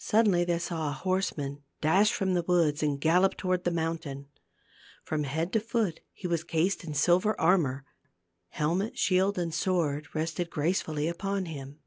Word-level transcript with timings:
Suddenly 0.00 0.42
they 0.46 0.58
saw 0.58 0.88
a 0.88 0.92
horseman 0.94 1.62
dash 1.80 2.12
from 2.12 2.34
the 2.34 2.42
woods 2.42 2.82
and 2.82 3.00
gallop 3.00 3.36
toward 3.36 3.62
the 3.62 3.70
mountain. 3.70 4.26
From 5.04 5.22
head 5.22 5.52
to 5.52 5.60
foot 5.60 6.00
he 6.12 6.26
was 6.26 6.42
cased 6.42 6.82
in 6.82 6.92
silver 6.92 7.40
armor; 7.40 7.84
helmet, 8.48 8.98
shield 8.98 9.38
and 9.38 9.54
sword 9.54 10.08
rested 10.12 10.50
gracefully 10.50 11.06
upon 11.06 11.44
him. 11.44 11.78